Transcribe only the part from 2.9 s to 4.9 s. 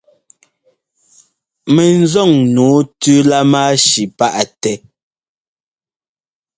tú lámáshi páʼtɛ́.